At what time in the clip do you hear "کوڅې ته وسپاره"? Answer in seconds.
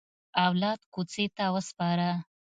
0.93-2.09